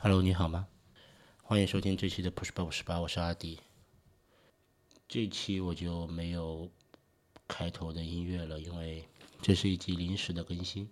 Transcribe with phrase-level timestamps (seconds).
[0.00, 0.68] Hello，你好吗？
[1.42, 3.58] 欢迎收听这期的 Push 八五十八，我是阿迪。
[5.08, 6.70] 这期我就没有
[7.48, 9.08] 开头的音乐了，因为
[9.42, 10.88] 这是一集临时的更新。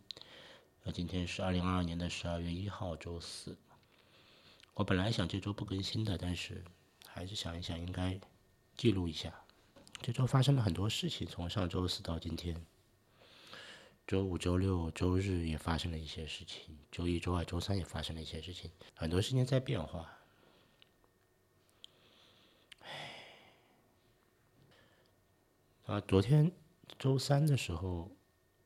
[0.82, 3.56] 那今天是二零二二年的十二月一号，周四。
[4.74, 6.64] 我本来想这周不更新的，但是
[7.06, 8.18] 还是想一想，应该
[8.76, 9.32] 记录一下。
[10.02, 12.60] 这周发生了很多事情，从上周四到今天。
[14.06, 20.16] 周五、周六、周日也发生了一些事情，周一周二、周三也发生了一些事情，很多事情在变化。
[25.86, 26.52] 啊，昨天
[26.96, 28.08] 周三的时候，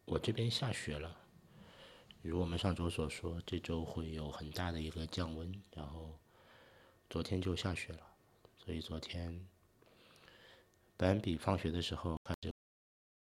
[0.05, 1.17] 我这边下雪了。
[2.21, 6.19] 如我们上周所说，这周会有很大的一个降温，然后
[7.09, 8.07] 昨天就下雪了，
[8.59, 9.49] 所以昨天
[10.99, 12.21] 班比放学的时候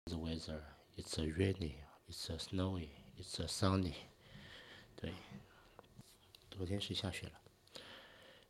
[0.06, 0.62] ，the weather
[0.96, 1.76] is rainy。
[2.08, 2.88] It's a snowy,
[3.18, 3.94] it's a sunny。
[4.96, 5.12] 对，
[6.50, 7.32] 昨天是下雪了。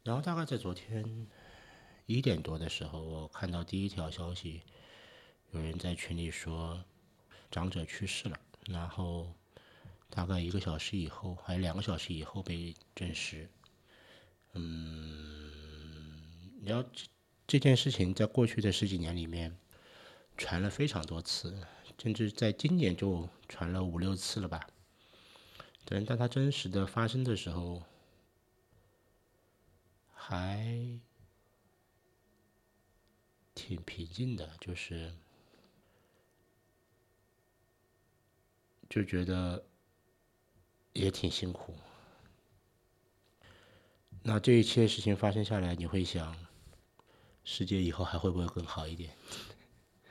[0.03, 1.29] 然后大概在昨天
[2.07, 4.63] 一点多的时候，我看到第一条消息，
[5.53, 6.85] 有人在群里说
[7.51, 8.39] 长者去世了。
[8.67, 9.33] 然后
[10.11, 13.49] 大概一个小时以后，还有两个小时以后被证实。
[14.55, 17.07] 嗯，然后这
[17.47, 19.57] 这件事情在过去的十几年里面
[20.37, 21.65] 传了非常多次。
[22.03, 24.67] 甚至在今年就传了五六次了吧。
[25.85, 27.81] 但当它真实的发生的时候，
[30.13, 30.99] 还
[33.55, 35.15] 挺平静的，就是
[38.91, 39.65] 就觉得
[40.95, 41.77] 也挺辛苦。
[44.25, 46.37] 那这一切事情发生下来，你会想，
[47.45, 49.17] 世界以后还会不会更好一点？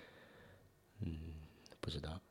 [1.02, 1.31] 嗯。
[1.82, 2.22] 不知道，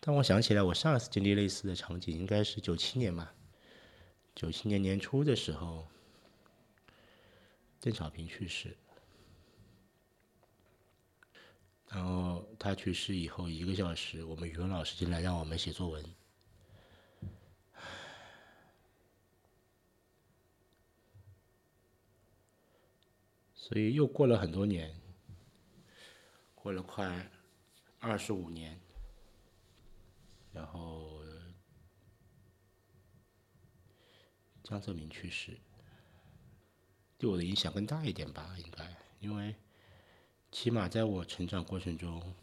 [0.00, 3.30] 但我想起来，我上一次经历类似的场景，应该是九七年嘛。
[4.34, 5.86] 九七年年初的时候，
[7.78, 8.74] 邓小平去世，
[11.88, 16.04] 然后他去世以后一个小时，我们语文老师进来让我们写作文，
[23.54, 24.98] 所以又过了很多年，
[26.54, 27.30] 过了快。
[28.00, 28.78] 二十五年，
[30.52, 31.20] 然后
[34.62, 35.58] 江泽民去世，
[37.16, 38.54] 对我的影响更大一点吧？
[38.58, 39.54] 应该，因为
[40.52, 42.34] 起码在我成长过程中，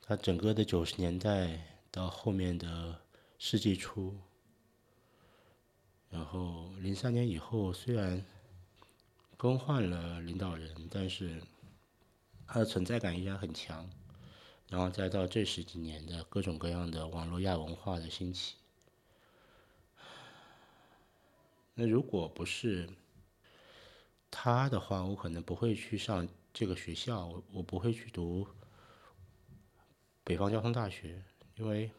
[0.00, 3.02] 他整个的九十年代到后面的
[3.38, 4.18] 世纪初，
[6.08, 8.24] 然后零三年以后，虽然
[9.36, 11.42] 更换了领导人，但是
[12.46, 13.88] 他的存在感依然很强。
[14.70, 18.54] 然后再到这十几年的各种各样的网络亚文化的兴起，
[21.74, 22.88] 那如果不是
[24.30, 28.46] 他的话，我可能不会去上这个学校，我我不会去读
[30.22, 31.20] 北方交通大学，
[31.56, 31.90] 因为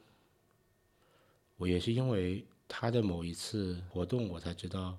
[1.58, 4.98] 我也是因为他的某一次活动，我才知道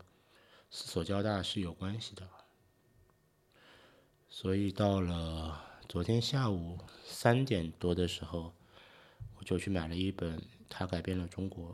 [0.70, 2.28] 四所交大是有关系的，
[4.28, 5.71] 所以到了。
[5.92, 8.54] 昨天下午三点多的时候，
[9.36, 10.38] 我就去买了一本
[10.70, 11.68] 《他改变了中国》。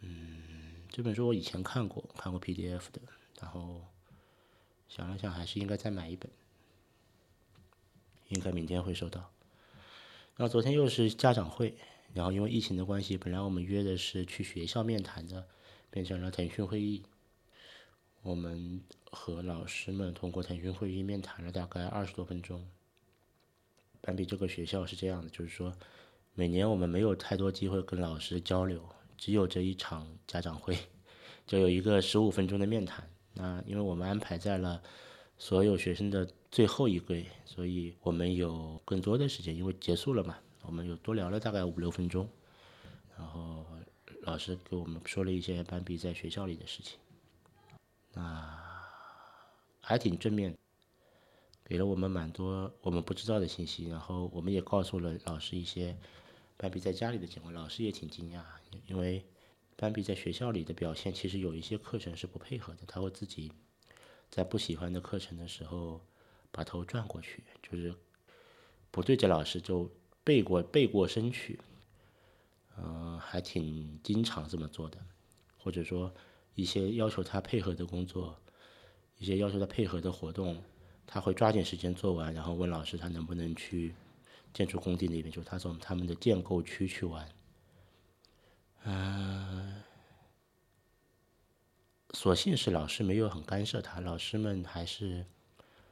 [0.00, 3.00] 嗯，这本书我以前看过，看过 PDF 的，
[3.40, 3.84] 然后
[4.88, 6.28] 想了想，还是应该再买一本，
[8.30, 9.30] 应该明天会收到。
[10.34, 11.78] 然后昨天又是家长会，
[12.12, 15.46] 然后因为疫情的关系，本来我们约的是去学校面谈的，
[15.92, 17.04] 变成了腾讯会议。
[18.22, 22.66] 我们和老师们通过腾讯会议面谈了大概二十多分钟。
[24.00, 25.72] 班比这个学校是这样的，就是说，
[26.34, 30.76] 每年我们没有太多机会跟老师交流，只有这一场家长会，
[31.46, 33.08] 就有一个十五分钟的面谈。
[33.34, 34.80] 那因为我们安排在了
[35.38, 42.28] 所有学生的最后一柜，所以我们有更多的时间，因为结束了嘛，我们有多聊了大概五六分钟。
[43.16, 43.64] 然后
[44.22, 46.98] 老师给我们说了一些班比在学校里的事情。
[48.16, 48.88] 啊，
[49.82, 50.56] 还挺正面，
[51.62, 55.94] 给了我们蛮多我们不知道的信息，然后我们也告诉了老师一些
[56.56, 58.42] 斑比在家里的情况，老师也挺惊讶，
[58.86, 59.22] 因为
[59.76, 63.52] 斑比在学校里的表现其实有一些课程是不配合的，他会自己
[64.30, 66.00] 在不喜欢的课程的时候
[66.50, 67.94] 把头转过去，就是
[68.90, 69.90] 不对着老师就
[70.24, 71.60] 背过背过身去，
[72.78, 74.98] 嗯，还挺经常这么做的，
[75.58, 76.10] 或者说。
[76.56, 78.36] 一些要求他配合的工作，
[79.18, 80.60] 一些要求他配合的活动，
[81.06, 83.94] 他会抓紧时间做完，然后问老师他能不能去
[84.52, 87.28] 建筑工地那边，就他从他们的建构区去玩。
[88.84, 89.82] 嗯，
[92.12, 95.26] 所幸是老师没有很干涉他，老师们还是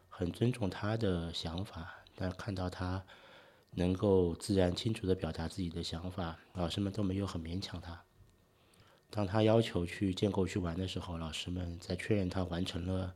[0.08, 1.94] 很尊重他的想法。
[2.16, 3.04] 但看到他
[3.72, 8.04] 能够自然清楚的表达自己的想法，老师们都没有很勉强他。
[9.14, 13.14] 当他要求去建构去玩的时候，老师们在确认他完成了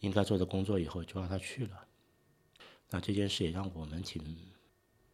[0.00, 1.86] 应该做的工作以后，就让他去了。
[2.90, 4.20] 那这件事也让我们挺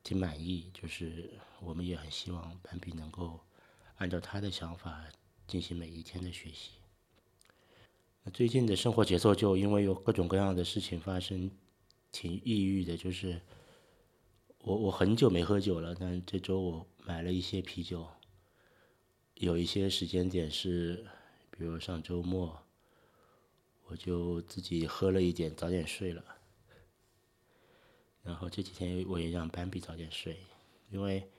[0.02, 1.28] 挺满意，就是
[1.60, 3.38] 我们也很希望斑比能够
[3.96, 5.04] 按照他的想法
[5.46, 6.70] 进行每一天的学习。
[8.22, 11.50] 那最近的生活节奏就因为有各种各样的事情发生。
[12.12, 13.38] 挺抑郁的，就是
[14.62, 18.06] 我我很久没喝酒了，但这周我买了一些啤酒。
[19.38, 21.04] 有一些时间点是，
[21.50, 22.58] 比如上周末，
[23.84, 26.24] 我就自己喝了一点，早点睡了。
[28.22, 30.38] 然后这几天我也让斑比早点睡，
[30.90, 31.30] 因为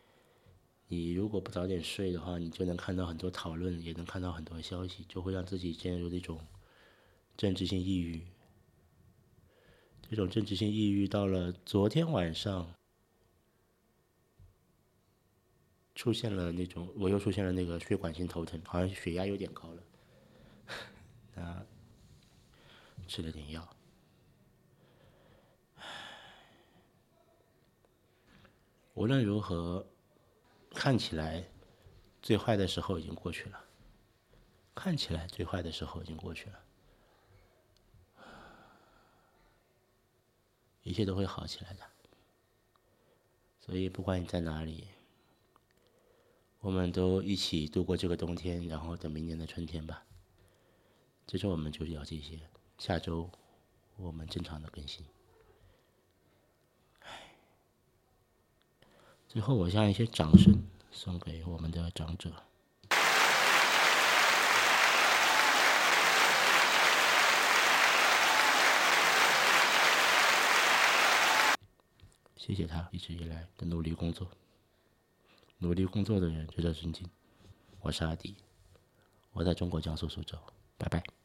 [0.87, 6.39] 你如果不早点睡的话，你就能看到很多讨论，也能看到很多消息，就会让自己陷入那种
[7.35, 8.21] 政治性抑郁。
[10.07, 12.71] 这种政治性抑郁到了昨天晚上，
[15.97, 21.65] 出现了那种，我又出现了那个血管性头疼，好像血压有点高了，啊，
[23.07, 23.67] 吃了点药，
[28.93, 29.83] 无论如何，
[30.69, 31.43] 看起来
[32.21, 33.59] 最坏的时候已经过去了，
[34.75, 36.59] 看起来最坏的时候已经过去了。
[40.83, 41.81] 一切都会好起来的，
[43.59, 44.87] 所以不管你在哪里，
[46.59, 50.03] 我们都一起度过这个冬天，然后等明年的春天吧。
[51.25, 52.39] 这周我们就聊这些，
[52.77, 53.29] 下周
[53.95, 55.05] 我们正常的更新。
[59.29, 62.31] 最后我将一些掌声送给我们的长者。
[72.35, 74.25] 谢谢他一直以来的努力工作，
[75.59, 77.09] 努力工作的人值得尊敬。
[77.81, 78.35] 我是阿迪，
[79.31, 80.37] 我在中国江苏苏州，
[80.77, 81.16] 拜拜。